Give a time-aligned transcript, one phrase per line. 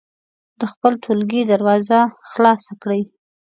[0.59, 1.99] د خپل ټولګي دروازه
[2.31, 3.01] خلاصه کړئ.